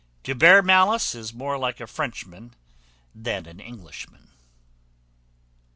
To 0.23 0.33
bear 0.33 0.63
malice 0.63 1.13
is 1.13 1.31
more 1.31 1.59
like 1.59 1.79
a 1.79 1.85
Frenchman 1.85 2.55
than 3.13 3.45
an 3.45 3.59
Englishman." 3.59 4.29